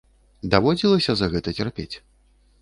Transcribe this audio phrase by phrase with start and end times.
[0.53, 1.91] Даводзілася за гэта цярпець?